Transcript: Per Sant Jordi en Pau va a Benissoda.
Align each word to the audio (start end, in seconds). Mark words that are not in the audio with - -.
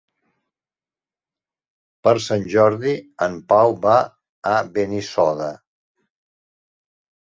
Per 2.07 2.13
Sant 2.27 2.47
Jordi 2.55 2.93
en 3.27 3.37
Pau 3.53 3.77
va 3.87 3.99
a 4.53 4.57
Benissoda. 4.79 5.55